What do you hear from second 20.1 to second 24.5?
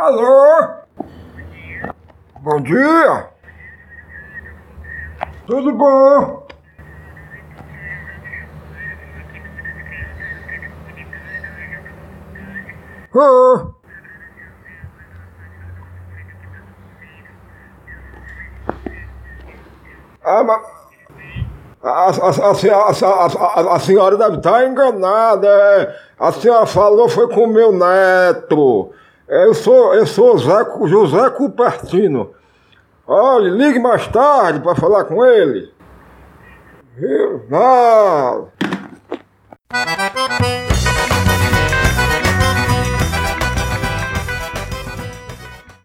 Ah, mas... A, a, a, a, senhora deve